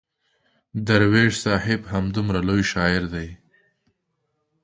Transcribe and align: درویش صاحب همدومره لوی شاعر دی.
درویش 0.85 1.33
صاحب 1.43 1.81
همدومره 1.93 2.39
لوی 2.47 2.63
شاعر 2.71 3.03
دی. 3.13 3.29